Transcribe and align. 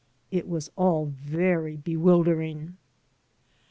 It 0.31 0.47
was 0.49 0.71
all 0.75 1.05
very 1.05 1.77
bewildering. 1.77 2.75